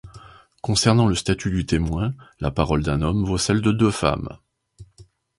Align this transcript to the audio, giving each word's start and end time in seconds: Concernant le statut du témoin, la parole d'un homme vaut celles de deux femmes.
Concernant 0.63 1.05
le 1.05 1.13
statut 1.13 1.51
du 1.51 1.67
témoin, 1.67 2.15
la 2.39 2.49
parole 2.49 2.81
d'un 2.81 3.03
homme 3.03 3.23
vaut 3.23 3.37
celles 3.37 3.61
de 3.61 3.71
deux 3.71 3.91
femmes. 3.91 4.35